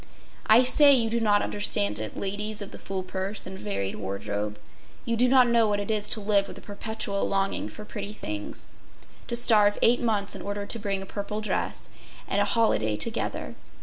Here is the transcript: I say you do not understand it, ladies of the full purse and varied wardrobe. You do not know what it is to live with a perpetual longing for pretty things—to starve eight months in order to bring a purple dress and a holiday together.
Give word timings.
I 0.47 0.63
say 0.63 0.93
you 0.95 1.11
do 1.11 1.19
not 1.19 1.43
understand 1.43 1.99
it, 1.99 2.17
ladies 2.17 2.59
of 2.63 2.71
the 2.71 2.79
full 2.79 3.03
purse 3.03 3.45
and 3.45 3.55
varied 3.59 3.97
wardrobe. 3.97 4.57
You 5.05 5.15
do 5.15 5.27
not 5.27 5.45
know 5.47 5.67
what 5.67 5.79
it 5.79 5.91
is 5.91 6.07
to 6.07 6.19
live 6.19 6.47
with 6.47 6.57
a 6.57 6.61
perpetual 6.61 7.29
longing 7.29 7.69
for 7.69 7.85
pretty 7.85 8.13
things—to 8.13 9.35
starve 9.35 9.77
eight 9.83 10.01
months 10.01 10.35
in 10.35 10.41
order 10.41 10.65
to 10.65 10.79
bring 10.79 11.03
a 11.03 11.05
purple 11.05 11.39
dress 11.39 11.87
and 12.27 12.41
a 12.41 12.45
holiday 12.45 12.97
together. 12.97 13.53